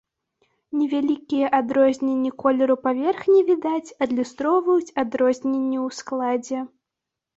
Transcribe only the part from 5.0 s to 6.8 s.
адрозненні ў складзе.